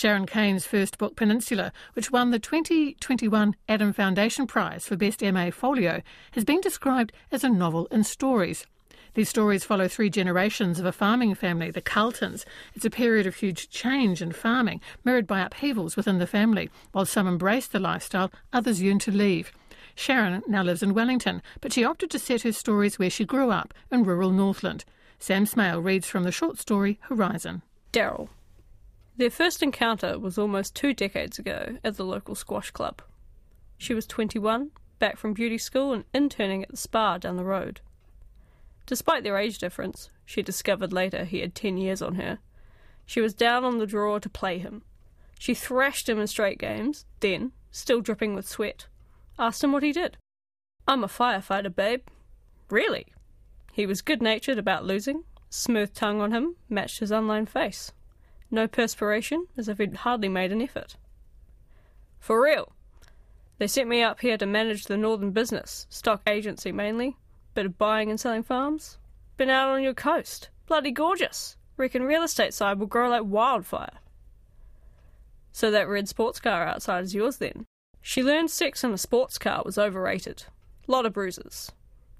Sharron 0.00 0.26
Came's 0.26 0.64
first 0.64 0.96
book, 0.96 1.14
Peninsula, 1.14 1.74
which 1.92 2.10
won 2.10 2.30
the 2.30 2.38
2021 2.38 3.54
Adam 3.68 3.92
Foundation 3.92 4.46
Prize 4.46 4.86
for 4.86 4.96
Best 4.96 5.20
MA 5.20 5.50
Folio, 5.50 6.00
has 6.30 6.42
been 6.42 6.62
described 6.62 7.12
as 7.30 7.44
a 7.44 7.50
novel 7.50 7.84
in 7.90 8.02
stories. 8.02 8.66
These 9.12 9.28
stories 9.28 9.62
follow 9.62 9.88
three 9.88 10.08
generations 10.08 10.80
of 10.80 10.86
a 10.86 10.90
farming 10.92 11.34
family, 11.34 11.70
the 11.70 11.82
Carltons. 11.82 12.46
It's 12.74 12.86
a 12.86 12.90
period 12.90 13.26
of 13.26 13.34
huge 13.34 13.68
change 13.68 14.22
in 14.22 14.32
farming, 14.32 14.80
mirrored 15.04 15.26
by 15.26 15.40
upheavals 15.40 15.96
within 15.96 16.16
the 16.16 16.26
family. 16.26 16.70
While 16.92 17.04
some 17.04 17.26
embrace 17.26 17.66
the 17.66 17.78
lifestyle, 17.78 18.32
others 18.54 18.80
yearn 18.80 19.00
to 19.00 19.10
leave. 19.10 19.52
Sharon 19.94 20.42
now 20.48 20.62
lives 20.62 20.82
in 20.82 20.94
Wellington, 20.94 21.42
but 21.60 21.74
she 21.74 21.84
opted 21.84 22.10
to 22.12 22.18
set 22.18 22.40
her 22.40 22.52
stories 22.52 22.98
where 22.98 23.10
she 23.10 23.26
grew 23.26 23.50
up, 23.50 23.74
in 23.90 24.04
rural 24.04 24.30
Northland. 24.30 24.86
Sam 25.18 25.44
Smale 25.44 25.82
reads 25.82 26.08
from 26.08 26.22
the 26.22 26.32
short 26.32 26.56
story 26.56 26.98
Horizon. 27.02 27.60
Daryl. 27.92 28.30
Their 29.16 29.30
first 29.30 29.62
encounter 29.62 30.18
was 30.18 30.38
almost 30.38 30.74
two 30.74 30.94
decades 30.94 31.38
ago 31.38 31.78
at 31.84 31.96
the 31.96 32.04
local 32.04 32.34
squash 32.34 32.70
club. 32.70 33.02
She 33.76 33.94
was 33.94 34.06
21, 34.06 34.70
back 34.98 35.16
from 35.16 35.34
beauty 35.34 35.58
school 35.58 35.92
and 35.92 36.04
interning 36.14 36.62
at 36.62 36.70
the 36.70 36.76
spa 36.76 37.18
down 37.18 37.36
the 37.36 37.44
road. 37.44 37.80
Despite 38.86 39.22
their 39.22 39.38
age 39.38 39.58
difference, 39.58 40.10
she 40.24 40.42
discovered 40.42 40.92
later 40.92 41.24
he 41.24 41.40
had 41.40 41.54
10 41.54 41.76
years 41.76 42.02
on 42.02 42.16
her. 42.16 42.38
She 43.06 43.20
was 43.20 43.34
down 43.34 43.64
on 43.64 43.78
the 43.78 43.86
draw 43.86 44.18
to 44.18 44.28
play 44.28 44.58
him. 44.58 44.82
She 45.38 45.54
thrashed 45.54 46.08
him 46.08 46.20
in 46.20 46.26
straight 46.26 46.58
games, 46.58 47.06
then, 47.20 47.52
still 47.70 48.00
dripping 48.00 48.34
with 48.34 48.48
sweat, 48.48 48.86
asked 49.38 49.64
him 49.64 49.72
what 49.72 49.82
he 49.82 49.92
did. 49.92 50.16
I'm 50.86 51.02
a 51.02 51.08
firefighter, 51.08 51.74
babe. 51.74 52.02
Really? 52.68 53.06
He 53.72 53.86
was 53.86 54.02
good 54.02 54.22
natured 54.22 54.58
about 54.58 54.84
losing. 54.84 55.24
Smooth 55.48 55.94
tongue 55.94 56.20
on 56.20 56.32
him 56.32 56.56
matched 56.68 57.00
his 57.00 57.10
unlined 57.10 57.48
face. 57.48 57.92
No 58.50 58.66
perspiration, 58.66 59.46
as 59.56 59.68
if 59.68 59.78
he'd 59.78 59.94
hardly 59.94 60.28
made 60.28 60.52
an 60.52 60.62
effort. 60.62 60.96
For 62.18 62.42
real. 62.42 62.72
They 63.58 63.66
sent 63.66 63.88
me 63.88 64.02
up 64.02 64.20
here 64.20 64.38
to 64.38 64.46
manage 64.46 64.84
the 64.84 64.96
northern 64.96 65.30
business, 65.30 65.86
stock 65.90 66.22
agency 66.26 66.72
mainly, 66.72 67.16
bit 67.54 67.66
of 67.66 67.78
buying 67.78 68.10
and 68.10 68.18
selling 68.18 68.42
farms. 68.42 68.98
Been 69.36 69.50
out 69.50 69.70
on 69.70 69.82
your 69.82 69.94
coast. 69.94 70.50
Bloody 70.66 70.90
gorgeous. 70.90 71.56
Reckon 71.76 72.02
real 72.02 72.22
estate 72.22 72.54
side 72.54 72.78
will 72.78 72.86
grow 72.86 73.08
like 73.08 73.24
wildfire. 73.24 73.98
So 75.52 75.70
that 75.70 75.88
red 75.88 76.08
sports 76.08 76.40
car 76.40 76.66
outside 76.66 77.04
is 77.04 77.14
yours 77.14 77.38
then? 77.38 77.66
She 78.02 78.22
learned 78.22 78.50
sex 78.50 78.82
in 78.84 78.92
a 78.92 78.98
sports 78.98 79.38
car 79.38 79.62
was 79.64 79.78
overrated. 79.78 80.44
Lot 80.86 81.06
of 81.06 81.12
bruises. 81.12 81.72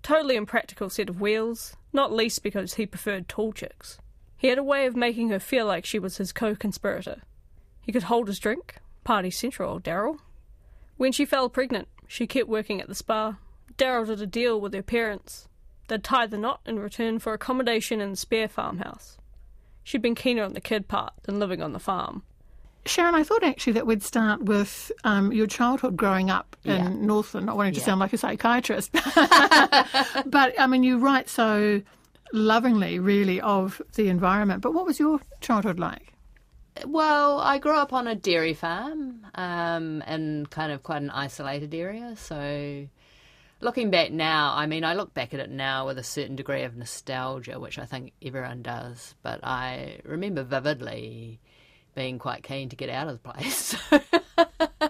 Totally 0.02 0.36
impractical 0.36 0.90
set 0.90 1.08
of 1.08 1.20
wheels, 1.20 1.76
not 1.92 2.12
least 2.12 2.42
because 2.42 2.74
he 2.74 2.86
preferred 2.86 3.28
tall 3.28 3.52
chicks. 3.52 3.98
He 4.40 4.48
had 4.48 4.56
a 4.56 4.62
way 4.64 4.86
of 4.86 4.96
making 4.96 5.28
her 5.28 5.38
feel 5.38 5.66
like 5.66 5.84
she 5.84 5.98
was 5.98 6.16
his 6.16 6.32
co 6.32 6.54
conspirator. 6.54 7.20
He 7.82 7.92
could 7.92 8.04
hold 8.04 8.26
his 8.26 8.38
drink, 8.38 8.76
party 9.04 9.30
central, 9.30 9.78
Daryl. 9.78 10.18
When 10.96 11.12
she 11.12 11.26
fell 11.26 11.50
pregnant, 11.50 11.88
she 12.06 12.26
kept 12.26 12.48
working 12.48 12.80
at 12.80 12.88
the 12.88 12.94
spa. 12.94 13.36
Daryl 13.76 14.06
did 14.06 14.22
a 14.22 14.26
deal 14.26 14.58
with 14.58 14.72
her 14.72 14.82
parents. 14.82 15.46
They'd 15.88 16.02
tie 16.02 16.26
the 16.26 16.38
knot 16.38 16.60
in 16.64 16.78
return 16.78 17.18
for 17.18 17.34
accommodation 17.34 18.00
in 18.00 18.12
the 18.12 18.16
spare 18.16 18.48
farmhouse. 18.48 19.18
She'd 19.84 20.00
been 20.00 20.14
keener 20.14 20.44
on 20.44 20.54
the 20.54 20.60
kid 20.62 20.88
part 20.88 21.12
than 21.24 21.38
living 21.38 21.60
on 21.60 21.72
the 21.74 21.78
farm. 21.78 22.22
Sharron, 22.86 23.12
I 23.12 23.24
thought 23.24 23.44
actually 23.44 23.74
that 23.74 23.86
we'd 23.86 24.02
start 24.02 24.42
with 24.44 24.90
um, 25.04 25.32
your 25.32 25.46
childhood 25.46 25.98
growing 25.98 26.30
up 26.30 26.56
in 26.64 26.72
Yeah. 26.72 26.88
Northland, 26.88 27.44
not 27.44 27.58
wanting 27.58 27.74
to 27.74 27.80
Yeah. 27.80 27.84
sound 27.84 28.00
like 28.00 28.14
a 28.14 28.18
psychiatrist. 28.18 28.90
but, 30.26 30.58
I 30.58 30.66
mean, 30.66 30.82
you 30.82 30.98
write 30.98 31.28
so 31.28 31.82
lovingly, 32.32 32.98
really, 32.98 33.40
of 33.40 33.80
the 33.94 34.08
environment. 34.08 34.62
But 34.62 34.74
what 34.74 34.86
was 34.86 34.98
your 34.98 35.20
childhood 35.40 35.78
like? 35.78 36.12
Well, 36.86 37.40
I 37.40 37.58
grew 37.58 37.76
up 37.76 37.92
on 37.92 38.06
a 38.06 38.14
dairy 38.14 38.54
farm 38.54 39.26
um, 39.34 40.02
in 40.02 40.46
kind 40.46 40.72
of 40.72 40.82
quite 40.82 41.02
an 41.02 41.10
isolated 41.10 41.74
area. 41.74 42.14
So, 42.16 42.86
looking 43.60 43.90
back 43.90 44.12
now, 44.12 44.54
I 44.56 44.66
mean, 44.66 44.84
I 44.84 44.94
look 44.94 45.12
back 45.12 45.34
at 45.34 45.40
it 45.40 45.50
now 45.50 45.86
with 45.86 45.98
a 45.98 46.04
certain 46.04 46.36
degree 46.36 46.62
of 46.62 46.76
nostalgia, 46.76 47.58
which 47.58 47.78
I 47.78 47.84
think 47.84 48.12
everyone 48.22 48.62
does. 48.62 49.14
But 49.22 49.40
I 49.42 49.98
remember 50.04 50.42
vividly 50.42 51.40
being 51.94 52.18
quite 52.18 52.42
keen 52.42 52.68
to 52.68 52.76
get 52.76 52.88
out 52.88 53.08
of 53.08 53.20
the 53.20 53.32
place. 53.32 53.76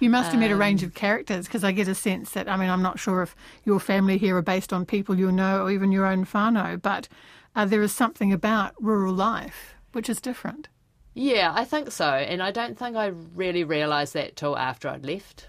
You 0.00 0.10
must 0.10 0.30
have 0.32 0.40
met 0.40 0.50
a 0.50 0.54
Um, 0.54 0.60
range 0.60 0.82
of 0.82 0.94
characters 0.94 1.46
because 1.46 1.62
I 1.62 1.72
get 1.72 1.86
a 1.86 1.94
sense 1.94 2.30
that, 2.32 2.48
I 2.48 2.56
mean, 2.56 2.70
I'm 2.70 2.82
not 2.82 2.98
sure 2.98 3.22
if 3.22 3.36
your 3.64 3.78
family 3.78 4.18
here 4.18 4.36
are 4.36 4.42
based 4.42 4.72
on 4.72 4.86
people 4.86 5.18
you 5.18 5.30
know 5.30 5.62
or 5.62 5.70
even 5.70 5.92
your 5.92 6.06
own 6.06 6.24
whānau, 6.24 6.80
but 6.80 7.06
uh, 7.54 7.66
there 7.66 7.82
is 7.82 7.92
something 7.92 8.32
about 8.32 8.72
rural 8.80 9.12
life 9.14 9.74
which 9.92 10.08
is 10.08 10.20
different. 10.20 10.68
Yeah, 11.14 11.52
I 11.54 11.64
think 11.64 11.90
so. 11.92 12.06
And 12.06 12.42
I 12.42 12.50
don't 12.50 12.78
think 12.78 12.96
I 12.96 13.06
really 13.34 13.64
realised 13.64 14.14
that 14.14 14.36
till 14.36 14.56
after 14.56 14.88
I'd 14.88 15.04
left, 15.04 15.48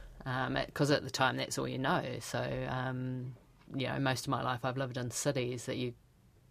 because 0.66 0.92
at 0.92 1.04
the 1.04 1.12
time 1.12 1.38
that's 1.38 1.58
all 1.58 1.68
you 1.68 1.78
know. 1.78 2.04
So, 2.20 2.44
um, 2.68 3.34
you 3.74 3.88
know, 3.88 4.00
most 4.00 4.26
of 4.26 4.32
my 4.32 4.44
life 4.44 4.66
I've 4.66 4.78
lived 4.78 4.98
in 4.98 5.12
cities 5.12 5.66
that 5.66 5.78
you 5.78 5.94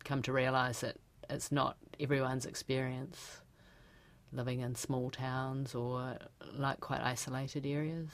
come 0.05 0.23
to 0.23 0.33
realise 0.33 0.81
that 0.81 0.97
it's 1.29 1.53
not 1.53 1.77
everyone's 1.99 2.47
experience 2.47 3.43
living 4.33 4.61
in 4.61 4.75
small 4.75 5.11
towns 5.11 5.75
or 5.75 6.17
like 6.55 6.81
quite 6.81 7.01
isolated 7.01 7.67
areas. 7.67 8.09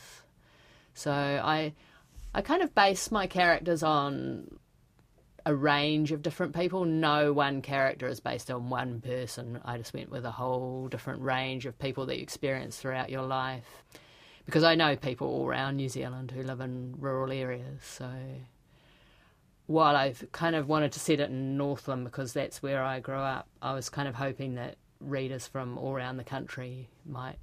So 0.94 1.12
I, 1.12 1.74
I 2.34 2.42
kind 2.42 2.62
of 2.62 2.74
base 2.74 3.10
my 3.10 3.26
characters 3.26 3.82
on 3.82 4.58
a 5.44 5.54
range 5.54 6.10
of 6.10 6.22
different 6.22 6.54
people. 6.54 6.84
No 6.84 7.32
one 7.32 7.62
character 7.62 8.08
is 8.08 8.18
based 8.18 8.50
on 8.50 8.68
one 8.68 9.00
person. 9.00 9.60
I 9.64 9.78
just 9.78 9.94
went 9.94 10.10
with 10.10 10.24
a 10.24 10.30
whole 10.30 10.88
different 10.88 11.22
range 11.22 11.66
of 11.66 11.78
people 11.78 12.06
that 12.06 12.16
you 12.16 12.22
experience 12.22 12.76
throughout 12.76 13.10
your 13.10 13.22
life. 13.22 13.84
Because 14.44 14.64
I 14.64 14.74
know 14.74 14.96
people 14.96 15.28
all 15.28 15.46
around 15.46 15.76
New 15.76 15.88
Zealand 15.88 16.30
who 16.30 16.42
live 16.42 16.60
in 16.60 16.94
rural 16.98 17.32
areas. 17.32 17.82
So 17.82 18.10
while 19.66 19.96
I've 19.96 20.24
kind 20.32 20.56
of 20.56 20.68
wanted 20.68 20.92
to 20.92 21.00
set 21.00 21.20
it 21.20 21.30
in 21.30 21.56
Northland 21.56 22.04
because 22.04 22.32
that's 22.32 22.62
where 22.62 22.82
I 22.82 23.00
grew 23.00 23.16
up, 23.16 23.48
I 23.60 23.74
was 23.74 23.88
kind 23.88 24.08
of 24.08 24.14
hoping 24.14 24.54
that 24.54 24.76
readers 25.06 25.46
from 25.46 25.78
all 25.78 25.92
around 25.92 26.16
the 26.16 26.24
country 26.24 26.88
might 27.06 27.38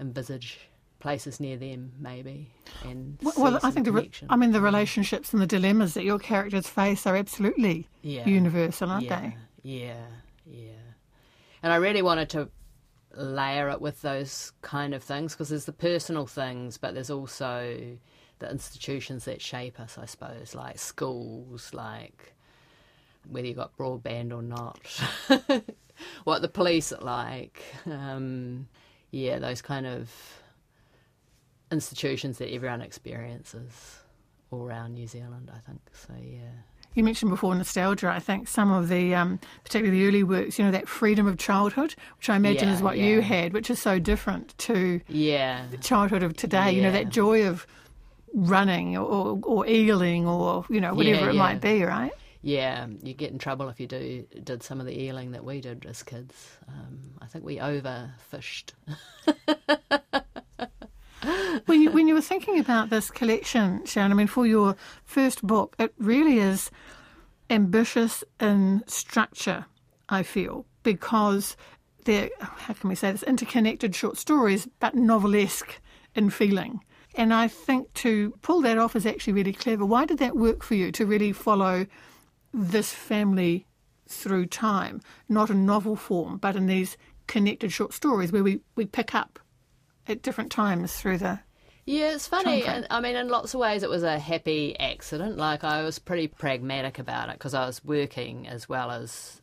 envisage 0.00 0.58
places 1.00 1.38
near 1.38 1.56
them, 1.56 1.92
maybe. 1.98 2.50
And 2.84 3.18
Well, 3.22 3.34
well 3.36 3.60
I 3.62 3.70
think 3.70 3.86
the, 3.86 3.92
re- 3.92 4.10
I 4.28 4.36
mean, 4.36 4.52
the 4.52 4.60
relationships 4.60 5.32
and 5.32 5.40
the 5.40 5.46
dilemmas 5.46 5.94
that 5.94 6.04
your 6.04 6.18
characters 6.18 6.68
face 6.68 7.06
are 7.06 7.16
absolutely 7.16 7.88
Yeah. 8.02 8.28
universal, 8.28 8.90
aren't 8.90 9.04
yeah, 9.04 9.20
they? 9.20 9.36
Yeah, 9.62 10.06
yeah. 10.44 10.72
And 11.62 11.72
I 11.72 11.76
really 11.76 12.02
wanted 12.02 12.30
to 12.30 12.48
layer 13.14 13.68
it 13.70 13.80
with 13.80 14.02
those 14.02 14.52
kind 14.62 14.94
of 14.94 15.02
things 15.02 15.32
because 15.34 15.48
there's 15.48 15.64
the 15.64 15.72
personal 15.72 16.26
things, 16.26 16.78
but 16.78 16.94
there's 16.94 17.10
also 17.10 17.96
the 18.38 18.50
institutions 18.50 19.24
that 19.24 19.40
shape 19.40 19.80
us, 19.80 19.98
I 19.98 20.06
suppose, 20.06 20.54
like 20.54 20.78
schools, 20.78 21.72
like 21.74 22.34
whether 23.30 23.46
you 23.46 23.54
got 23.54 23.76
broadband 23.76 24.32
or 24.32 24.42
not, 24.42 24.80
what 26.24 26.42
the 26.42 26.48
police 26.48 26.92
are 26.92 27.00
like. 27.04 27.62
Um, 27.86 28.68
yeah, 29.10 29.38
those 29.38 29.62
kind 29.62 29.86
of 29.86 30.10
institutions 31.70 32.38
that 32.38 32.52
everyone 32.52 32.80
experiences 32.80 33.98
all 34.50 34.62
around 34.62 34.94
New 34.94 35.06
Zealand, 35.06 35.50
I 35.54 35.58
think. 35.68 35.80
So, 35.92 36.14
yeah. 36.20 36.40
You 36.94 37.04
mentioned 37.04 37.30
before 37.30 37.54
nostalgia. 37.54 38.08
I 38.08 38.18
think 38.18 38.48
some 38.48 38.72
of 38.72 38.88
the, 38.88 39.14
um, 39.14 39.38
particularly 39.62 40.00
the 40.00 40.08
early 40.08 40.22
works, 40.22 40.58
you 40.58 40.64
know, 40.64 40.70
that 40.70 40.88
freedom 40.88 41.26
of 41.26 41.36
childhood, 41.36 41.94
which 42.16 42.30
I 42.30 42.36
imagine 42.36 42.68
Yeah, 42.68 42.74
is 42.74 42.82
what 42.82 42.98
you 42.98 43.20
had, 43.20 43.52
which 43.52 43.70
is 43.70 43.80
so 43.80 43.98
different 43.98 44.56
to 44.58 45.00
Yeah. 45.08 45.66
The 45.70 45.76
childhood 45.76 46.22
of 46.22 46.36
today. 46.36 46.72
You 46.72 46.82
know, 46.82 46.90
that 46.92 47.10
joy 47.10 47.46
of 47.46 47.66
running 48.34 48.96
or, 48.96 49.38
or 49.42 49.64
eeling 49.66 50.24
or, 50.24 50.64
you 50.70 50.80
know, 50.80 50.94
whatever 50.94 51.26
Yeah, 51.26 51.30
it 51.30 51.34
might 51.34 51.60
be, 51.60 51.84
right? 51.84 52.12
Yeah, 52.40 52.86
you 53.02 53.14
get 53.14 53.32
in 53.32 53.38
trouble 53.38 53.68
if 53.68 53.80
you 53.80 53.86
do 53.86 54.24
did 54.44 54.62
some 54.62 54.80
of 54.80 54.86
the 54.86 54.96
eeling 54.96 55.32
that 55.32 55.44
we 55.44 55.60
did 55.60 55.86
as 55.86 56.02
kids. 56.02 56.34
Um, 56.68 57.00
I 57.20 57.26
think 57.26 57.44
we 57.44 57.56
overfished. 57.56 58.72
when 61.66 61.82
you 61.82 61.90
when 61.90 62.06
you 62.06 62.14
were 62.14 62.20
thinking 62.20 62.60
about 62.60 62.90
this 62.90 63.10
collection, 63.10 63.80
Sharron, 63.80 64.12
I 64.12 64.14
mean, 64.14 64.28
for 64.28 64.46
your 64.46 64.76
first 65.04 65.44
book, 65.44 65.74
it 65.80 65.92
really 65.98 66.38
is 66.38 66.70
ambitious 67.50 68.22
in 68.40 68.84
structure. 68.86 69.66
I 70.08 70.22
feel 70.22 70.64
because 70.84 71.56
they're 72.04 72.30
how 72.40 72.74
can 72.74 72.88
we 72.88 72.94
say 72.94 73.10
this 73.10 73.24
interconnected 73.24 73.96
short 73.96 74.16
stories, 74.16 74.68
but 74.78 74.94
novelesque 74.94 75.80
in 76.14 76.30
feeling. 76.30 76.80
And 77.14 77.34
I 77.34 77.48
think 77.48 77.92
to 77.94 78.30
pull 78.42 78.62
that 78.62 78.78
off 78.78 78.94
is 78.94 79.04
actually 79.04 79.32
really 79.32 79.52
clever. 79.52 79.84
Why 79.84 80.04
did 80.04 80.18
that 80.18 80.36
work 80.36 80.62
for 80.62 80.76
you 80.76 80.92
to 80.92 81.04
really 81.04 81.32
follow 81.32 81.86
this 82.58 82.92
family 82.92 83.66
through 84.08 84.46
time, 84.46 85.00
not 85.28 85.50
in 85.50 85.64
novel 85.64 85.96
form, 85.96 86.38
but 86.38 86.56
in 86.56 86.66
these 86.66 86.96
connected 87.26 87.72
short 87.72 87.92
stories 87.92 88.32
where 88.32 88.42
we, 88.42 88.60
we 88.74 88.84
pick 88.86 89.14
up 89.14 89.38
at 90.06 90.22
different 90.22 90.50
times 90.50 90.94
through 90.94 91.18
the 91.18 91.38
Yeah, 91.84 92.14
it's 92.14 92.26
funny. 92.26 92.64
And 92.64 92.86
I 92.90 93.00
mean, 93.00 93.16
in 93.16 93.28
lots 93.28 93.54
of 93.54 93.60
ways, 93.60 93.82
it 93.82 93.90
was 93.90 94.02
a 94.02 94.18
happy 94.18 94.78
accident. 94.78 95.36
Like 95.36 95.62
I 95.62 95.82
was 95.82 95.98
pretty 95.98 96.26
pragmatic 96.26 96.98
about 96.98 97.28
it 97.28 97.34
because 97.34 97.54
I 97.54 97.66
was 97.66 97.84
working 97.84 98.48
as 98.48 98.68
well 98.68 98.90
as 98.90 99.40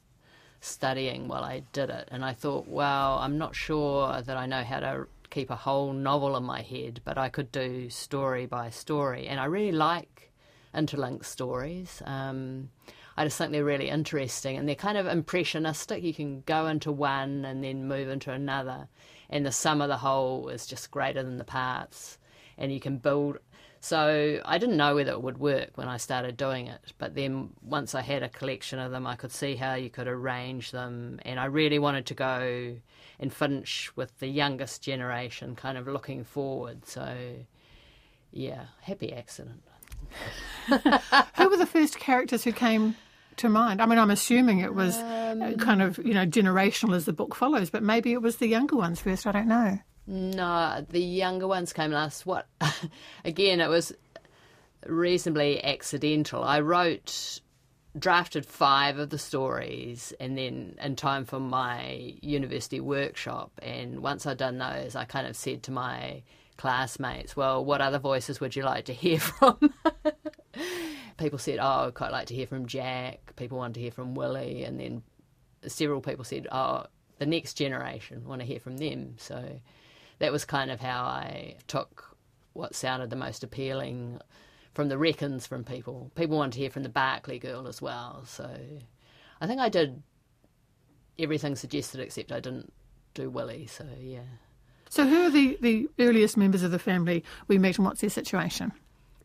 studying 0.60 1.28
while 1.28 1.44
I 1.44 1.64
did 1.72 1.90
it. 1.90 2.10
And 2.12 2.26
I 2.26 2.34
thought, 2.34 2.68
well, 2.68 3.20
I'm 3.20 3.38
not 3.38 3.56
sure 3.56 4.22
that 4.22 4.36
I 4.36 4.46
know 4.46 4.64
how 4.64 4.80
to 4.80 5.08
keep 5.30 5.50
a 5.50 5.56
whole 5.56 5.94
novel 5.94 6.36
in 6.36 6.44
my 6.44 6.62
head, 6.62 7.02
but 7.04 7.18
I 7.18 7.30
could 7.30 7.52
do 7.52 7.90
story 7.90 8.46
by 8.46 8.72
story. 8.72 9.28
And 9.28 9.40
I 9.40 9.46
really 9.46 9.72
like 9.72 10.32
interlinked 10.74 11.26
stories. 11.26 12.02
Um, 12.06 12.70
I 13.18 13.24
just 13.24 13.38
think 13.38 13.52
they're 13.52 13.64
really 13.64 13.90
interesting 13.90 14.58
and 14.58 14.68
they're 14.68 14.76
kind 14.76 14.98
of 14.98 15.08
impressionistic. 15.08 16.04
You 16.04 16.14
can 16.14 16.42
go 16.42 16.68
into 16.68 16.92
one 16.92 17.46
and 17.46 17.64
then 17.64 17.88
move 17.88 18.10
into 18.10 18.32
another, 18.32 18.88
and 19.30 19.46
the 19.46 19.52
sum 19.52 19.82
of 19.82 19.88
the 19.88 19.98
whole 19.98 20.50
is 20.50 20.68
just 20.68 20.92
greater 20.92 21.24
than 21.24 21.38
the 21.38 21.46
parts, 21.46 22.18
and 22.58 22.74
you 22.74 22.80
can 22.80 22.98
build. 22.98 23.38
So 23.80 24.42
I 24.44 24.58
didn't 24.58 24.78
know 24.78 24.96
whether 24.96 25.12
it 25.12 25.22
would 25.22 25.38
work 25.38 25.78
when 25.78 25.88
I 25.88 25.98
started 25.98 26.36
doing 26.36 26.68
it, 26.68 26.94
but 26.98 27.16
then 27.16 27.52
once 27.62 27.94
I 27.96 28.02
had 28.02 28.24
a 28.24 28.30
collection 28.30 28.80
of 28.80 28.92
them, 28.92 29.06
I 29.06 29.16
could 29.16 29.32
see 29.32 29.56
how 29.56 29.76
you 29.76 29.90
could 29.90 30.08
arrange 30.08 30.72
them, 30.72 31.20
and 31.24 31.40
I 31.40 31.46
really 31.46 31.80
wanted 31.80 32.08
to 32.08 32.16
go 32.16 32.76
and 33.20 33.34
finish 33.34 33.92
with 33.96 34.18
the 34.20 34.28
youngest 34.28 34.82
generation, 34.82 35.56
kind 35.56 35.78
of 35.78 35.88
looking 35.88 36.24
forward. 36.24 36.86
So, 36.86 37.16
yeah, 38.32 38.66
happy 38.82 39.14
accident. 39.14 39.62
Who 40.68 41.50
were 41.50 41.58
the 41.58 41.70
first 41.72 41.98
characters 42.00 42.44
who 42.44 42.52
came 42.52 42.96
to 43.38 43.50
mind? 43.50 43.82
I 43.82 43.86
mean, 43.86 44.00
I'm 44.00 44.12
assuming 44.12 44.60
it 44.60 44.74
was 44.74 44.98
um, 44.98 45.58
kind 45.58 45.82
of, 45.82 45.98
you 46.00 46.14
know, 46.14 46.26
generational 46.26 46.96
as 46.96 47.06
the 47.06 47.14
book 47.14 47.36
follows, 47.36 47.70
but 47.70 47.84
maybe 47.84 48.14
it 48.14 48.22
was 48.22 48.38
the 48.38 48.48
younger 48.48 48.76
ones 48.76 49.02
first. 49.02 49.28
I 49.28 49.32
don't 49.32 49.48
know. 49.48 49.80
No, 50.08 50.86
the 50.90 51.02
younger 51.02 51.48
ones 51.48 51.74
came 51.74 51.92
last. 51.92 52.26
What? 52.26 52.48
Again, 53.26 53.60
it 53.60 53.70
was 53.70 53.94
reasonably 54.86 55.64
accidental. 55.64 56.44
I 56.44 56.60
wrote, 56.60 57.42
drafted 57.98 58.46
five 58.46 59.00
of 59.00 59.10
the 59.10 59.18
stories, 59.18 60.14
and 60.20 60.38
then 60.38 60.76
in 60.81 60.96
time 60.96 61.26
for 61.26 61.40
my 61.40 62.14
university 62.22 62.80
workshop. 62.80 63.52
And 63.62 64.02
once 64.02 64.26
I'd 64.26 64.38
done 64.38 64.58
those, 64.58 64.96
I 64.96 65.06
kind 65.06 65.28
of 65.28 65.36
said 65.36 65.64
to 65.64 65.72
my 65.72 66.24
classmates, 66.58 67.36
well, 67.36 67.64
what 67.64 67.81
other 67.81 68.00
voices 68.00 68.40
would 68.40 68.56
you 68.56 68.64
like 68.64 68.86
to 68.86 68.94
hear 68.94 69.20
from? 69.20 69.74
People 71.18 71.40
said, 71.40 71.60
oh, 71.62 71.88
I'd 71.88 71.94
quite 71.94 72.12
like 72.12 72.28
to 72.28 72.36
hear 72.36 72.48
from 72.48 72.66
Jack. 72.66 73.36
People 73.36 73.58
wanted 73.58 73.76
to 73.76 73.80
hear 73.82 73.92
from 73.92 74.16
Willie. 74.16 74.64
And 74.64 74.80
then 74.80 75.04
several 75.68 76.02
people 76.02 76.24
said, 76.24 76.48
oh, 76.52 76.86
the 77.20 77.26
next 77.26 77.54
generation 77.54 78.26
want 78.26 78.42
to 78.42 78.48
hear 78.48 78.60
from 78.60 78.78
them. 78.78 79.16
So 79.18 79.60
that 80.20 80.32
was 80.32 80.46
kind 80.46 80.72
of 80.72 80.80
how 80.80 81.04
I 81.04 81.56
took 81.68 82.16
what 82.54 82.76
sounded 82.76 83.10
the 83.10 83.16
most 83.16 83.44
appealing 83.44 84.20
from 84.74 84.90
the 84.90 84.98
reckons 84.98 85.48
from 85.48 85.64
people. 85.64 86.12
People 86.16 86.38
wanted 86.38 86.54
to 86.54 86.60
hear 86.60 86.70
from 86.70 86.84
the 86.84 86.90
Barclay 86.90 87.40
girl 87.40 87.68
as 87.68 87.82
well. 87.82 88.24
So 88.26 88.50
I 89.40 89.48
think 89.48 89.62
I 89.62 89.70
did 89.70 90.02
everything 91.18 91.56
suggested 91.56 92.02
except 92.02 92.32
I 92.32 92.40
didn't 92.40 92.74
do 93.14 93.30
Willie. 93.30 93.68
So 93.68 93.86
yeah. 94.00 94.20
So, 94.90 95.06
who 95.06 95.26
are 95.26 95.30
the, 95.30 95.58
the 95.62 95.90
earliest 96.00 96.38
members 96.38 96.64
of 96.64 96.72
the 96.72 96.80
family 96.80 97.24
we 97.48 97.58
meet 97.58 97.78
and 97.78 97.86
what's 97.86 98.02
their 98.02 98.10
situation? 98.10 98.72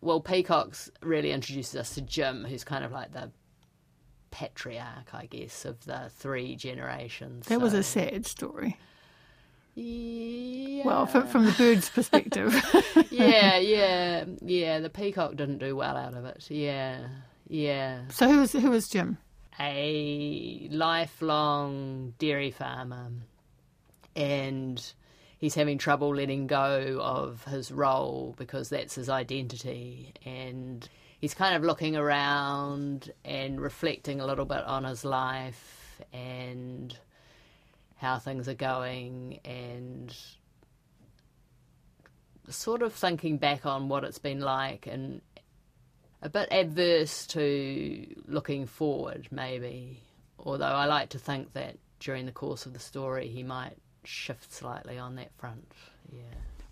Well, 0.00 0.20
Peacock's 0.20 0.90
really 1.02 1.30
introduces 1.30 1.76
us 1.76 1.94
to 1.94 2.00
Jim, 2.00 2.44
who's 2.44 2.64
kind 2.64 2.84
of 2.84 2.92
like 2.92 3.12
the 3.12 3.30
patriarch, 4.30 5.12
I 5.12 5.26
guess, 5.26 5.64
of 5.64 5.84
the 5.84 6.10
three 6.10 6.56
generations. 6.56 7.46
That 7.46 7.58
so. 7.58 7.60
was 7.60 7.74
a 7.74 7.82
sad 7.82 8.26
story. 8.26 8.78
Yeah. 9.74 10.84
Well, 10.84 11.06
from, 11.06 11.26
from 11.26 11.44
the 11.46 11.52
bird's 11.52 11.90
perspective. 11.90 12.52
yeah, 13.10 13.56
yeah, 13.58 14.24
yeah. 14.42 14.80
The 14.80 14.90
peacock 14.90 15.36
didn't 15.36 15.58
do 15.58 15.76
well 15.76 15.96
out 15.96 16.14
of 16.14 16.24
it. 16.24 16.46
Yeah, 16.50 17.06
yeah. 17.48 18.02
So 18.08 18.28
who 18.28 18.40
was 18.40 18.52
who 18.52 18.70
was 18.70 18.88
Jim? 18.88 19.18
A 19.58 20.68
lifelong 20.70 22.14
dairy 22.18 22.50
farmer, 22.50 23.10
and 24.16 24.92
he's 25.40 25.54
having 25.54 25.78
trouble 25.78 26.14
letting 26.14 26.46
go 26.46 26.98
of 27.00 27.42
his 27.44 27.72
role 27.72 28.34
because 28.36 28.68
that's 28.68 28.94
his 28.94 29.08
identity. 29.08 30.12
And 30.26 30.86
he's 31.18 31.32
kind 31.32 31.56
of 31.56 31.62
looking 31.62 31.96
around 31.96 33.10
and 33.24 33.58
reflecting 33.58 34.20
a 34.20 34.26
little 34.26 34.44
bit 34.44 34.62
on 34.64 34.84
his 34.84 35.02
life 35.02 36.02
and 36.12 36.96
how 37.96 38.18
things 38.18 38.48
are 38.48 38.54
going 38.54 39.40
and 39.46 40.14
sort 42.50 42.82
of 42.82 42.92
thinking 42.92 43.38
back 43.38 43.64
on 43.64 43.88
what 43.88 44.04
it's 44.04 44.18
been 44.18 44.40
like 44.40 44.86
and 44.86 45.22
a 46.20 46.28
bit 46.28 46.48
adverse 46.50 47.26
to 47.28 48.06
looking 48.26 48.66
forward 48.66 49.26
maybe. 49.30 50.02
Although 50.38 50.64
I 50.66 50.84
like 50.84 51.10
to 51.10 51.18
think 51.18 51.54
that 51.54 51.76
during 51.98 52.26
the 52.26 52.32
course 52.32 52.66
of 52.66 52.74
the 52.74 52.78
story 52.78 53.28
he 53.28 53.42
might 53.42 53.78
shift 54.04 54.52
slightly 54.52 54.98
on 54.98 55.16
that 55.16 55.30
front. 55.36 55.72
Yeah. 56.12 56.22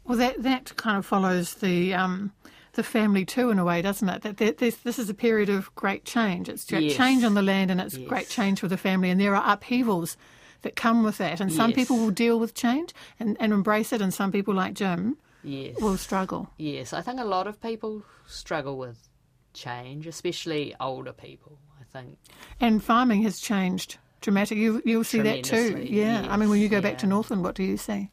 Well, 0.04 0.18
that 0.18 0.42
that 0.42 0.76
kind 0.76 0.96
of 0.96 1.04
follows 1.04 1.54
the 1.54 1.94
um, 1.94 2.32
the 2.72 2.82
family 2.82 3.24
too, 3.24 3.50
in 3.50 3.58
a 3.58 3.64
way, 3.64 3.82
doesn't 3.82 4.08
it? 4.08 4.22
That, 4.22 4.36
that 4.38 4.58
this, 4.58 4.76
this 4.76 4.98
is 4.98 5.10
a 5.10 5.14
period 5.14 5.48
of 5.48 5.74
great 5.74 6.04
change. 6.04 6.48
It's 6.48 6.70
yes. 6.70 6.96
change 6.96 7.24
on 7.24 7.34
the 7.34 7.42
land, 7.42 7.70
and 7.70 7.80
it's 7.80 7.96
yes. 7.96 8.08
great 8.08 8.28
change 8.28 8.60
for 8.60 8.68
the 8.68 8.76
family, 8.76 9.10
and 9.10 9.20
there 9.20 9.34
are 9.34 9.52
upheavals 9.52 10.16
that 10.62 10.76
come 10.76 11.02
with 11.02 11.18
that. 11.18 11.40
And 11.40 11.52
some 11.52 11.70
yes. 11.70 11.76
people 11.76 11.98
will 11.98 12.10
deal 12.10 12.38
with 12.38 12.54
change 12.54 12.94
and, 13.20 13.36
and 13.40 13.52
embrace 13.52 13.92
it, 13.92 14.00
and 14.00 14.14
some 14.14 14.32
people, 14.32 14.54
like 14.54 14.74
Jim, 14.74 15.18
yes. 15.42 15.76
will 15.80 15.96
struggle. 15.96 16.50
Yes, 16.56 16.92
I 16.92 17.02
think 17.02 17.20
a 17.20 17.24
lot 17.24 17.46
of 17.46 17.60
people 17.60 18.02
struggle 18.26 18.78
with 18.78 19.08
change, 19.52 20.06
especially 20.06 20.74
older 20.80 21.12
people. 21.12 21.58
I 21.80 21.84
think. 21.84 22.18
And 22.60 22.82
farming 22.82 23.22
has 23.22 23.40
changed 23.40 23.98
dramatic. 24.20 24.58
You 24.58 24.82
you'll 24.84 25.04
see 25.04 25.20
that 25.20 25.44
too. 25.44 25.86
Yeah. 25.88 26.22
Yes, 26.22 26.26
I 26.28 26.36
mean, 26.36 26.50
when 26.50 26.60
you 26.60 26.68
go 26.68 26.76
yeah. 26.76 26.82
back 26.82 26.98
to 26.98 27.06
Northland, 27.06 27.42
what 27.42 27.54
do 27.54 27.62
you 27.62 27.76
see? 27.76 28.10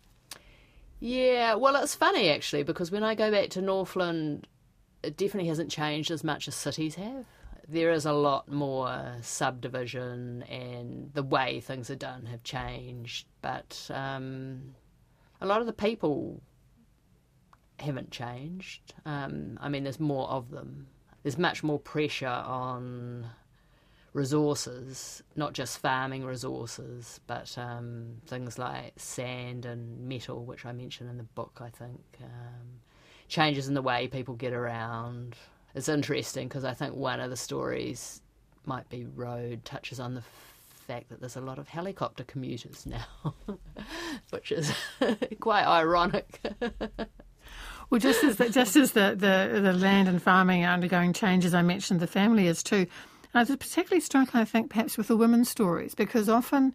Yeah, 1.00 1.56
well, 1.56 1.76
it's 1.76 1.96
funny 1.96 2.30
actually 2.30 2.64
because 2.64 2.92
when 2.92 3.04
I 3.04 3.16
go 3.16 3.30
back 3.30 3.50
to 3.52 3.62
Northland, 3.62 4.48
it 5.04 5.18
definitely 5.18 5.50
hasn't 5.50 5.70
changed 5.70 6.10
as 6.10 6.24
much 6.24 6.48
as 6.48 6.56
cities 6.56 6.96
have. 6.96 7.26
There 7.68 7.92
is 7.92 8.06
a 8.06 8.14
lot 8.14 8.50
more 8.52 9.16
subdivision, 9.22 10.44
and 10.44 11.12
the 11.14 11.24
way 11.24 11.60
things 11.60 11.90
are 11.90 11.96
done 11.96 12.28
have 12.28 12.44
changed. 12.44 13.28
But 13.42 13.90
um, 13.94 14.76
a 15.42 15.46
lot 15.46 15.62
of 15.62 15.68
the 15.68 15.74
people 15.74 16.42
haven't 17.80 18.12
changed. 18.12 18.94
Um, 19.06 19.58
I 19.62 19.70
mean, 19.70 19.84
there's 19.84 20.00
more 20.00 20.30
of 20.30 20.52
them. 20.52 20.88
There's 21.24 21.40
much 21.40 21.64
more 21.64 21.80
pressure 21.80 22.28
on 22.28 23.26
resources, 24.16 25.22
not 25.36 25.52
just 25.52 25.78
farming 25.78 26.24
resources, 26.26 27.20
but 27.28 27.54
um, 27.58 28.14
things 28.28 28.58
like 28.58 28.94
sand 28.96 29.66
and 29.66 30.08
metal, 30.08 30.46
which 30.46 30.66
I 30.66 30.72
mention 30.72 31.10
in 31.10 31.18
the 31.18 31.24
book, 31.24 31.60
I 31.62 31.70
think. 31.70 32.00
Um, 32.24 32.80
changes 33.28 33.68
in 33.68 33.74
the 33.74 33.82
way 33.82 34.08
people 34.08 34.36
get 34.36 34.54
around. 34.54 35.36
It's 35.76 35.90
interesting 35.90 36.48
because 36.48 36.64
I 36.64 36.74
think 36.74 36.96
one 36.96 37.20
of 37.20 37.30
the 37.30 37.36
stories 37.36 38.22
might 38.66 38.88
be 38.88 39.06
Road 39.06 39.66
touches 39.66 40.00
on 40.00 40.14
the 40.14 40.24
fact 40.88 41.10
that 41.10 41.20
there's 41.20 41.36
a 41.36 41.42
lot 41.42 41.60
of 41.60 41.68
helicopter 41.68 42.24
commuters 42.24 42.86
now, 42.86 43.34
which 44.30 44.54
is 44.54 44.72
quite 45.42 45.66
ironic. 45.66 46.40
Well, 47.90 48.00
just 48.00 48.24
as 48.24 48.38
the, 48.38 48.50
just 48.50 48.76
as 48.76 48.94
the, 48.94 49.16
the, 49.16 49.62
the 49.62 49.74
land 49.74 50.08
and 50.08 50.22
farming 50.22 50.66
are 50.66 50.74
undergoing 50.74 51.14
changes, 51.14 51.54
I 51.54 51.62
mentioned 51.62 52.00
the 52.00 52.08
family 52.08 52.48
is 52.48 52.64
too. 52.64 52.88
I 53.36 53.40
was 53.42 53.50
particularly 53.50 54.00
struck, 54.00 54.34
I 54.34 54.46
think, 54.46 54.70
perhaps 54.70 54.98
with 54.98 55.10
the 55.10 55.18
women's 55.18 55.50
stories, 55.50 55.94
because 55.94 56.30
often 56.30 56.74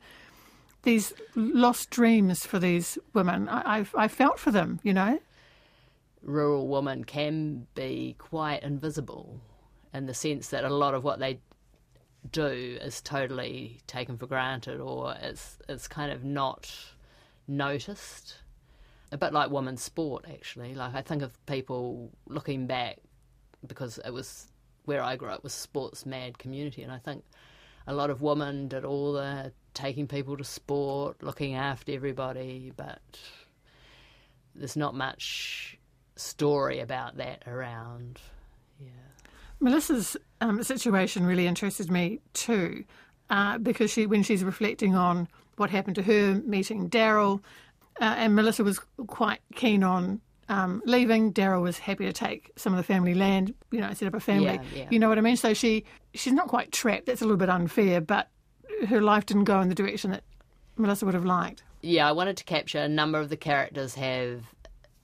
these 0.82 1.12
lost 1.34 1.88
dreams 1.90 2.44
for 2.44 2.58
these 2.58 2.98
women, 3.14 3.48
I, 3.48 3.80
I, 3.80 3.86
I 3.96 4.08
felt 4.08 4.38
for 4.38 4.50
them, 4.50 4.78
you 4.82 4.92
know. 4.92 5.18
Rural 6.22 6.68
women 6.68 7.04
can 7.04 7.66
be 7.74 8.14
quite 8.18 8.62
invisible 8.62 9.40
in 9.94 10.04
the 10.04 10.12
sense 10.14 10.48
that 10.48 10.64
a 10.64 10.68
lot 10.68 10.92
of 10.92 11.02
what 11.02 11.18
they 11.18 11.40
do 12.30 12.78
is 12.82 13.00
totally 13.00 13.80
taken 13.86 14.18
for 14.18 14.26
granted 14.26 14.78
or 14.78 15.14
it's 15.22 15.56
it's 15.70 15.88
kind 15.88 16.12
of 16.12 16.22
not 16.22 16.70
noticed. 17.48 18.36
A 19.12 19.16
bit 19.16 19.32
like 19.32 19.50
women's 19.50 19.82
sport 19.82 20.26
actually. 20.30 20.74
Like 20.74 20.94
I 20.94 21.00
think 21.00 21.22
of 21.22 21.46
people 21.46 22.10
looking 22.26 22.66
back 22.66 22.98
because 23.66 23.98
it 24.04 24.12
was 24.12 24.48
where 24.84 25.02
I 25.02 25.16
grew 25.16 25.28
up 25.28 25.42
was 25.42 25.54
a 25.54 25.58
sports 25.58 26.06
mad 26.06 26.38
community, 26.38 26.82
and 26.82 26.92
I 26.92 26.98
think 26.98 27.24
a 27.86 27.94
lot 27.94 28.10
of 28.10 28.22
women 28.22 28.68
did 28.68 28.84
all 28.84 29.12
the 29.12 29.52
taking 29.74 30.06
people 30.06 30.36
to 30.36 30.44
sport, 30.44 31.22
looking 31.22 31.54
after 31.54 31.92
everybody, 31.92 32.72
but 32.76 33.00
there's 34.54 34.76
not 34.76 34.94
much 34.94 35.78
story 36.16 36.80
about 36.80 37.16
that 37.16 37.42
around. 37.46 38.20
Yeah. 38.80 38.90
Melissa's 39.60 40.16
um, 40.40 40.62
situation 40.62 41.24
really 41.26 41.46
interested 41.46 41.90
me 41.90 42.20
too, 42.32 42.84
uh, 43.28 43.58
because 43.58 43.90
she, 43.90 44.06
when 44.06 44.22
she's 44.22 44.44
reflecting 44.44 44.94
on 44.94 45.28
what 45.56 45.70
happened 45.70 45.96
to 45.96 46.02
her 46.02 46.34
meeting 46.46 46.88
Daryl, 46.88 47.42
uh, 48.00 48.14
and 48.16 48.34
Melissa 48.34 48.64
was 48.64 48.80
quite 49.06 49.40
keen 49.54 49.84
on 49.84 50.20
um, 50.50 50.82
leaving, 50.84 51.32
Daryl 51.32 51.62
was 51.62 51.78
happy 51.78 52.04
to 52.06 52.12
take 52.12 52.50
some 52.56 52.72
of 52.72 52.76
the 52.76 52.82
family 52.82 53.14
land, 53.14 53.54
you 53.70 53.80
know, 53.80 53.94
set 53.94 54.08
up 54.08 54.14
a 54.14 54.20
family. 54.20 54.54
Yeah, 54.54 54.62
yeah. 54.74 54.88
You 54.90 54.98
know 54.98 55.08
what 55.08 55.16
I 55.16 55.20
mean? 55.20 55.36
So 55.36 55.54
she 55.54 55.84
she's 56.12 56.32
not 56.32 56.48
quite 56.48 56.72
trapped. 56.72 57.06
That's 57.06 57.22
a 57.22 57.24
little 57.24 57.36
bit 57.36 57.48
unfair, 57.48 58.00
but 58.00 58.28
her 58.88 59.00
life 59.00 59.26
didn't 59.26 59.44
go 59.44 59.60
in 59.60 59.68
the 59.68 59.76
direction 59.76 60.10
that 60.10 60.24
Melissa 60.76 61.06
would 61.06 61.14
have 61.14 61.24
liked. 61.24 61.62
Yeah, 61.82 62.08
I 62.08 62.12
wanted 62.12 62.36
to 62.38 62.44
capture 62.44 62.78
a 62.80 62.88
number 62.88 63.20
of 63.20 63.28
the 63.28 63.36
characters 63.36 63.94
have 63.94 64.42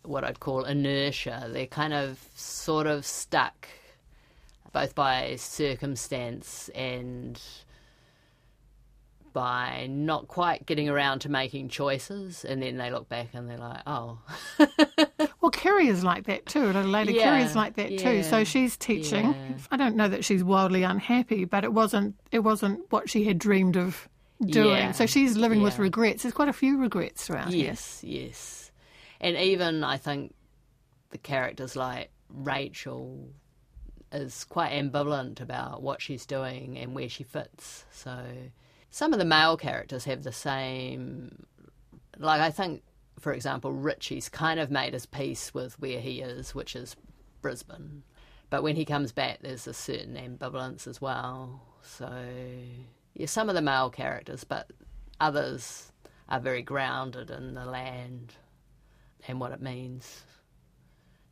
what 0.02 0.24
I'd 0.24 0.40
call 0.40 0.64
inertia. 0.64 1.48
They're 1.52 1.66
kind 1.66 1.94
of 1.94 2.18
sort 2.34 2.88
of 2.88 3.06
stuck, 3.06 3.68
both 4.72 4.96
by 4.96 5.36
circumstance 5.36 6.70
and 6.74 7.40
by 9.32 9.86
not 9.90 10.28
quite 10.28 10.64
getting 10.66 10.88
around 10.88 11.20
to 11.20 11.28
making 11.28 11.68
choices, 11.68 12.44
and 12.44 12.62
then 12.62 12.78
they 12.78 12.90
look 12.90 13.08
back 13.08 13.28
and 13.32 13.48
they're 13.48 13.58
like, 13.58 13.82
"Oh." 13.86 14.18
well, 15.46 15.52
Kerry 15.52 15.86
is 15.86 16.02
like 16.02 16.24
that 16.24 16.44
too. 16.46 16.66
Little 16.66 16.82
lady 16.90 17.12
Yeah, 17.12 17.22
Kerry 17.22 17.42
is 17.42 17.54
like 17.54 17.76
that 17.76 17.96
too. 17.98 18.24
So 18.24 18.42
she's 18.42 18.76
teaching. 18.76 19.26
yeah. 19.26 19.58
I 19.70 19.76
don't 19.76 19.94
know 19.94 20.08
that 20.08 20.24
she's 20.24 20.42
wildly 20.42 20.82
unhappy, 20.82 21.44
but 21.44 21.62
it 21.62 21.72
wasn't. 21.72 22.16
It 22.32 22.40
wasn't 22.40 22.80
what 22.90 23.08
she 23.08 23.22
had 23.22 23.38
dreamed 23.38 23.76
of 23.76 24.08
doing. 24.44 24.70
Yeah, 24.70 24.90
So 24.90 25.06
she's 25.06 25.36
living 25.36 25.62
with 25.62 25.78
regrets. 25.78 26.24
There's 26.24 26.34
quite 26.34 26.48
a 26.48 26.52
few 26.52 26.78
regrets 26.80 27.30
around 27.30 27.52
here. 27.52 27.66
Yes, 27.66 28.02
yes. 28.02 28.72
And 29.20 29.36
even 29.36 29.84
I 29.84 29.98
think 29.98 30.34
the 31.10 31.18
characters 31.18 31.76
like 31.76 32.10
Rachel 32.28 33.28
is 34.10 34.42
quite 34.42 34.72
ambivalent 34.72 35.40
about 35.40 35.80
what 35.80 36.02
she's 36.02 36.26
doing 36.26 36.76
and 36.76 36.92
where 36.92 37.08
she 37.08 37.22
fits. 37.22 37.84
So 37.92 38.18
some 38.90 39.12
of 39.12 39.20
the 39.20 39.24
male 39.24 39.56
characters 39.56 40.06
have 40.06 40.24
the 40.24 40.32
same 40.32 41.46
like 42.18 42.40
I 42.40 42.50
think 42.50 42.82
for 43.18 43.32
example 43.32 43.72
Richie's 43.72 44.28
kind 44.28 44.60
of 44.60 44.70
made 44.70 44.92
his 44.92 45.06
peace 45.06 45.54
with 45.54 45.78
where 45.80 46.00
he 46.00 46.20
is, 46.20 46.54
which 46.54 46.76
is 46.76 46.96
Brisbane. 47.40 48.02
But 48.50 48.62
when 48.62 48.76
he 48.76 48.84
comes 48.84 49.12
back 49.12 49.38
there's 49.40 49.66
a 49.66 49.74
certain 49.74 50.16
ambivalence 50.16 50.86
as 50.86 51.00
well. 51.00 51.62
So 51.82 52.10
yeah, 53.14 53.26
some 53.26 53.48
of 53.48 53.54
the 53.54 53.62
male 53.62 53.90
characters, 53.90 54.44
but 54.44 54.70
others 55.20 55.92
are 56.28 56.40
very 56.40 56.62
grounded 56.62 57.30
in 57.30 57.54
the 57.54 57.64
land 57.64 58.34
and 59.28 59.40
what 59.40 59.52
it 59.52 59.62
means. 59.62 60.22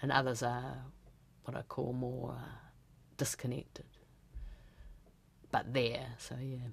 And 0.01 0.13
others 0.13 0.43
are 0.43 0.77
what 1.45 1.57
I 1.57 1.63
call 1.63 1.93
more 1.93 2.37
disconnected. 3.17 3.87
But 5.51 5.73
there, 5.73 6.07
so 6.19 6.37
yeah. 6.41 6.69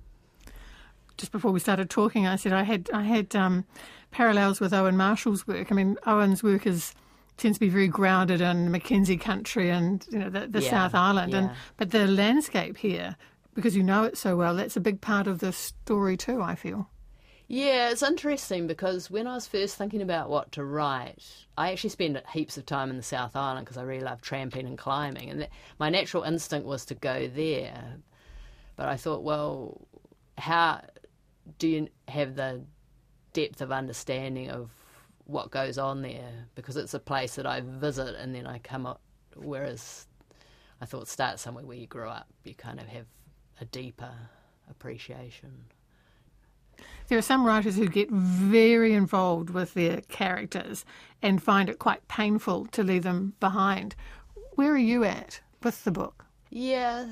Just 1.21 1.31
before 1.31 1.51
we 1.51 1.59
started 1.59 1.87
talking, 1.89 2.25
I 2.25 2.35
said 2.35 2.51
I 2.51 2.63
had 2.63 2.89
I 2.91 3.03
had 3.03 3.35
um, 3.35 3.63
parallels 4.09 4.59
with 4.59 4.73
Owen 4.73 4.97
Marshall's 4.97 5.45
work. 5.47 5.71
I 5.71 5.75
mean, 5.75 5.95
Owen's 6.07 6.41
work 6.41 6.65
is 6.65 6.95
tends 7.37 7.57
to 7.57 7.59
be 7.59 7.69
very 7.69 7.87
grounded 7.87 8.41
in 8.41 8.71
Mackenzie 8.71 9.17
country 9.17 9.69
and 9.69 10.05
you 10.09 10.17
know 10.17 10.29
the, 10.31 10.47
the 10.47 10.61
Yeah, 10.61 10.71
South 10.71 10.95
Island, 10.95 11.35
and 11.35 11.51
but 11.77 11.91
the 11.91 12.07
landscape 12.07 12.75
here, 12.75 13.15
because 13.53 13.75
you 13.75 13.83
know 13.83 14.03
it 14.03 14.17
so 14.17 14.35
well, 14.35 14.55
that's 14.55 14.75
a 14.75 14.81
big 14.81 14.99
part 14.99 15.27
of 15.27 15.39
the 15.39 15.53
story 15.53 16.17
too. 16.17 16.41
I 16.41 16.55
feel. 16.55 16.89
Yeah, 17.47 17.91
it's 17.91 18.01
interesting 18.01 18.65
because 18.65 19.11
when 19.11 19.27
I 19.27 19.35
was 19.35 19.45
first 19.45 19.77
thinking 19.77 20.01
about 20.01 20.27
what 20.27 20.51
to 20.53 20.63
write, 20.63 21.23
I 21.55 21.71
actually 21.71 21.91
spent 21.91 22.17
heaps 22.29 22.57
of 22.57 22.65
time 22.65 22.89
in 22.89 22.97
the 22.97 23.03
South 23.03 23.35
Island 23.35 23.65
because 23.65 23.77
I 23.77 23.83
really 23.83 24.03
love 24.03 24.21
tramping 24.21 24.65
and 24.65 24.75
climbing, 24.75 25.29
and 25.29 25.41
that, 25.41 25.49
my 25.77 25.91
natural 25.91 26.23
instinct 26.23 26.65
was 26.65 26.83
to 26.85 26.95
go 26.95 27.27
there. 27.27 27.97
But 28.75 28.87
I 28.87 28.95
thought, 28.95 29.21
well, 29.21 29.85
how 30.37 30.81
do 31.57 31.67
you 31.67 31.87
have 32.07 32.35
the 32.35 32.63
depth 33.33 33.61
of 33.61 33.71
understanding 33.71 34.49
of 34.49 34.69
what 35.25 35.51
goes 35.51 35.77
on 35.77 36.01
there? 36.01 36.47
Because 36.55 36.77
it's 36.77 36.93
a 36.93 36.99
place 36.99 37.35
that 37.35 37.45
I 37.45 37.61
visit 37.61 38.15
and 38.15 38.35
then 38.35 38.47
I 38.47 38.59
come 38.59 38.85
up. 38.85 39.01
Whereas 39.35 40.07
I 40.81 40.85
thought 40.85 41.07
start 41.07 41.39
somewhere 41.39 41.65
where 41.65 41.77
you 41.77 41.87
grew 41.87 42.09
up, 42.09 42.27
you 42.43 42.53
kind 42.53 42.79
of 42.79 42.87
have 42.87 43.05
a 43.59 43.65
deeper 43.65 44.11
appreciation. 44.69 45.65
There 47.07 47.17
are 47.17 47.21
some 47.21 47.45
writers 47.45 47.75
who 47.75 47.87
get 47.87 48.09
very 48.09 48.93
involved 48.93 49.49
with 49.49 49.73
their 49.73 50.01
characters 50.01 50.85
and 51.21 51.43
find 51.43 51.69
it 51.69 51.77
quite 51.77 52.07
painful 52.07 52.65
to 52.67 52.83
leave 52.83 53.03
them 53.03 53.33
behind. 53.39 53.95
Where 54.55 54.71
are 54.71 54.77
you 54.77 55.03
at 55.03 55.41
with 55.61 55.83
the 55.83 55.91
book? 55.91 56.25
Yeah. 56.49 57.05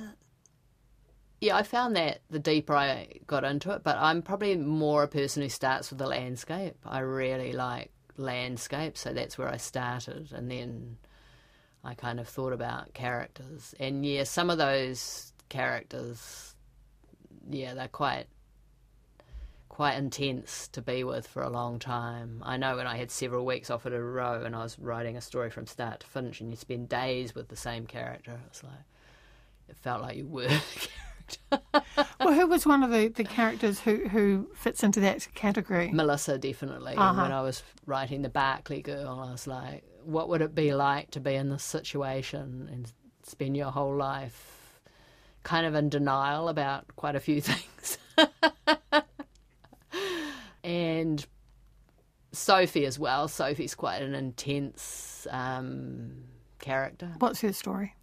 Yeah, 1.41 1.55
I 1.55 1.63
found 1.63 1.95
that 1.95 2.19
the 2.29 2.39
deeper 2.39 2.75
I 2.75 3.07
got 3.25 3.45
into 3.45 3.71
it, 3.71 3.83
but 3.83 3.97
I'm 3.97 4.21
probably 4.21 4.57
more 4.57 5.03
a 5.03 5.07
person 5.07 5.41
who 5.41 5.49
starts 5.49 5.89
with 5.89 5.99
the 5.99 6.07
landscape. 6.07 6.75
I 6.85 6.99
really 6.99 7.53
like 7.53 7.91
landscape, 8.17 8.97
so 8.97 9.13
that's 9.13 9.37
where 9.37 9.47
I 9.47 9.57
started. 9.57 10.33
And 10.33 10.51
then 10.51 10.97
I 11.83 11.93
kind 11.93 12.19
of 12.19 12.27
thought 12.27 12.51
about 12.51 12.93
characters. 12.93 13.73
And 13.79 14.05
yeah, 14.05 14.25
some 14.25 14.49
of 14.49 14.57
those 14.57 15.31
characters, 15.47 16.55
yeah, 17.49 17.73
they're 17.73 17.87
quite 17.87 18.27
quite 19.69 19.95
intense 19.95 20.67
to 20.67 20.81
be 20.81 21.05
with 21.05 21.25
for 21.25 21.41
a 21.41 21.49
long 21.49 21.79
time. 21.79 22.43
I 22.45 22.57
know 22.57 22.75
when 22.75 22.85
I 22.85 22.97
had 22.97 23.09
several 23.09 23.45
weeks 23.45 23.69
off 23.69 23.85
at 23.85 23.93
a 23.93 24.03
row 24.03 24.43
and 24.43 24.53
I 24.53 24.61
was 24.61 24.77
writing 24.77 25.15
a 25.15 25.21
story 25.21 25.49
from 25.49 25.67
start 25.67 26.01
to 26.01 26.07
finish 26.07 26.41
and 26.41 26.49
you 26.49 26.57
spend 26.57 26.89
days 26.89 27.33
with 27.33 27.47
the 27.47 27.55
same 27.55 27.85
character, 27.85 28.31
it 28.31 28.49
was 28.49 28.61
like 28.61 28.83
it 29.69 29.77
felt 29.77 30.01
like 30.01 30.17
you 30.17 30.27
were 30.27 30.49
Well, 32.19 32.33
who 32.33 32.47
was 32.47 32.65
one 32.65 32.83
of 32.83 32.91
the, 32.91 33.07
the 33.07 33.23
characters 33.23 33.79
who, 33.79 34.07
who 34.09 34.49
fits 34.53 34.83
into 34.83 34.99
that 34.99 35.27
category? 35.35 35.89
Melissa 35.91 36.37
definitely. 36.37 36.95
Uh-huh. 36.95 37.21
When 37.21 37.31
I 37.31 37.41
was 37.41 37.63
writing 37.85 38.21
the 38.21 38.29
Barclay 38.29 38.81
girl, 38.81 39.23
I 39.25 39.31
was 39.31 39.47
like, 39.47 39.83
what 40.03 40.27
would 40.27 40.41
it 40.41 40.53
be 40.53 40.73
like 40.73 41.11
to 41.11 41.21
be 41.21 41.35
in 41.35 41.49
this 41.49 41.63
situation 41.63 42.69
and 42.71 42.91
spend 43.23 43.55
your 43.55 43.71
whole 43.71 43.95
life 43.95 44.81
kind 45.43 45.65
of 45.65 45.75
in 45.75 45.87
denial 45.89 46.49
about 46.49 46.93
quite 46.97 47.15
a 47.15 47.21
few 47.21 47.41
things? 47.41 47.97
and 50.63 51.25
Sophie 52.31 52.85
as 52.85 52.99
well. 52.99 53.27
Sophie's 53.27 53.75
quite 53.75 54.01
an 54.01 54.13
intense 54.13 55.25
um, 55.31 56.25
character. 56.59 57.13
What's 57.19 57.41
her 57.41 57.53
story? 57.53 57.93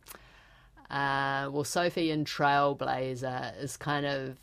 Uh, 0.90 1.48
well, 1.50 1.64
Sophie 1.64 2.10
in 2.10 2.24
Trailblazer 2.24 3.60
is 3.60 3.76
kind 3.76 4.06
of 4.06 4.38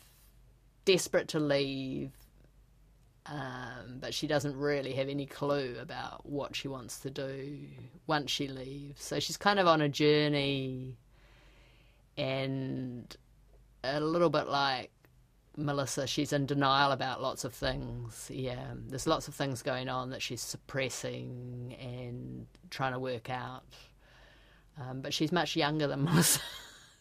desperate 0.84 1.28
to 1.28 1.40
leave, 1.40 2.12
um, 3.26 3.98
but 4.00 4.12
she 4.12 4.26
doesn't 4.26 4.56
really 4.56 4.92
have 4.92 5.08
any 5.08 5.26
clue 5.26 5.76
about 5.80 6.26
what 6.26 6.54
she 6.54 6.68
wants 6.68 7.00
to 7.00 7.10
do 7.10 7.58
once 8.06 8.30
she 8.30 8.48
leaves. 8.48 9.02
So 9.02 9.18
she's 9.20 9.38
kind 9.38 9.58
of 9.58 9.66
on 9.66 9.80
a 9.80 9.88
journey 9.88 10.98
and 12.16 13.16
a 13.82 14.00
little 14.00 14.30
bit 14.30 14.48
like 14.48 14.90
Melissa, 15.56 16.06
she's 16.06 16.32
in 16.32 16.46
denial 16.46 16.90
about 16.90 17.22
lots 17.22 17.44
of 17.44 17.54
things. 17.54 18.30
Yeah, 18.32 18.72
there's 18.88 19.06
lots 19.06 19.28
of 19.28 19.34
things 19.34 19.62
going 19.62 19.88
on 19.88 20.10
that 20.10 20.20
she's 20.20 20.40
suppressing 20.40 21.76
and 21.80 22.46
trying 22.70 22.92
to 22.92 22.98
work 22.98 23.30
out. 23.30 23.62
Um, 24.80 25.00
but 25.00 25.14
she's 25.14 25.32
much 25.32 25.56
younger 25.56 25.86
than 25.86 26.04
Melissa, 26.04 26.40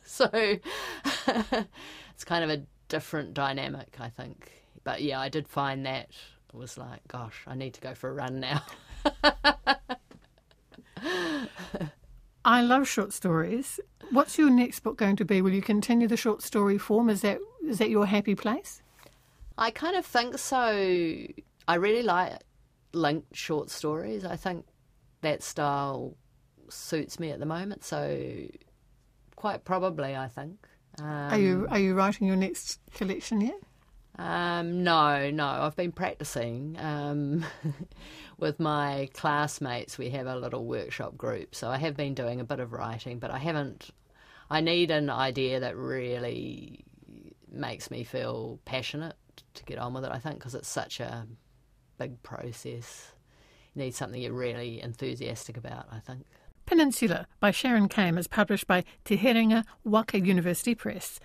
so 0.03 0.30
it's 0.34 2.24
kind 2.25 2.44
of 2.44 2.50
a 2.50 2.63
different 2.88 3.34
dynamic, 3.34 3.96
I 4.00 4.10
think. 4.10 4.51
But 4.84 5.01
yeah, 5.01 5.20
I 5.20 5.30
did 5.30 5.48
find 5.48 5.86
that 5.86 6.10
it 6.53 6.58
was 6.58 6.77
like, 6.77 7.08
gosh, 7.08 7.44
I 7.48 7.56
need 7.56 7.74
to 7.74 7.82
go 7.82 7.96
for 7.96 8.10
a 8.10 8.13
run 8.13 8.39
now. 8.39 8.62
I 12.46 12.62
love 12.62 12.88
short 12.88 13.13
stories. 13.13 13.80
What's 14.12 14.38
your 14.38 14.50
next 14.50 14.82
book 14.82 14.98
going 14.98 15.15
to 15.15 15.25
be? 15.25 15.42
Will 15.42 15.53
you 15.53 15.62
continue 15.62 16.08
the 16.08 16.18
short 16.18 16.42
story 16.42 16.77
form? 16.77 17.10
Is 17.10 17.22
that 17.22 17.39
is 17.65 17.77
that 17.77 17.89
your 17.89 18.06
happy 18.06 18.36
place? 18.36 18.82
I 19.58 19.72
kind 19.72 19.96
of 19.96 20.06
think 20.06 20.38
so. 20.38 21.25
I 21.68 21.75
really 21.75 22.03
like 22.03 22.34
linked 22.92 23.36
short 23.36 23.70
stories. 23.70 24.25
I 24.25 24.36
think 24.36 24.65
that 25.22 25.42
style 25.42 26.15
suits 26.70 27.20
me 27.20 27.32
at 27.32 27.39
the 27.39 27.46
moment. 27.46 27.84
So 27.84 28.48
quite 29.36 29.63
probably, 29.65 30.15
I 30.15 30.27
think. 30.27 30.67
Um, 31.00 31.08
Are 31.08 31.39
you 31.39 31.67
are 31.70 31.79
you 31.79 31.96
writing 31.96 32.27
your 32.27 32.36
next 32.36 32.79
collection 32.93 33.41
yet? 33.41 33.60
Um, 34.17 34.84
no, 34.84 35.32
no. 35.32 35.48
I've 35.48 35.75
been 35.75 35.91
practicing 35.91 36.77
um, 36.79 37.43
with 38.38 38.60
my 38.60 39.10
classmates. 39.13 39.98
We 39.98 40.12
have 40.12 40.27
a 40.27 40.36
little 40.36 40.65
workshop 40.65 41.17
group, 41.17 41.55
so 41.55 41.67
I 41.70 41.77
have 41.77 41.98
been 41.98 42.13
doing 42.13 42.39
a 42.39 42.43
bit 42.43 42.60
of 42.60 42.74
writing, 42.74 43.20
but 43.20 43.32
I 43.32 43.39
haven't. 43.39 43.89
I 44.50 44.62
need 44.62 44.91
an 44.91 45.10
idea 45.10 45.60
that 45.62 45.75
really 45.75 46.86
makes 47.51 47.89
me 47.89 48.03
feel 48.03 48.60
passionate 48.65 49.15
to 49.55 49.63
get 49.63 49.79
on 49.79 49.93
with 49.93 50.05
it. 50.05 50.12
I 50.12 50.20
think 50.20 50.38
because 50.38 50.53
it's 50.53 50.67
such 50.67 51.00
a 51.00 51.25
big 51.98 52.22
process. 52.22 53.12
You 53.74 53.82
need 53.82 53.96
something 53.96 54.22
you're 54.22 54.34
really 54.34 54.79
enthusiastic 54.82 55.58
about. 55.58 55.88
I 55.91 56.00
think. 56.00 56.25
Peninsula 56.65 57.27
by 57.39 57.51
Sharron 57.51 57.89
Came 57.89 58.17
is 58.17 58.27
published 58.27 58.67
by 58.67 58.84
Te 59.03 59.17
Herenga 59.17 59.65
Waka 59.84 60.20
University 60.20 60.74
Press. 60.74 61.20